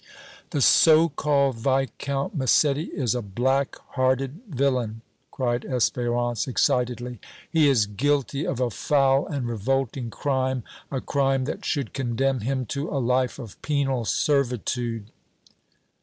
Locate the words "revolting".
9.47-10.09